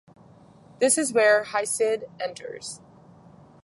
[0.79, 2.81] This is where Hesiod enters.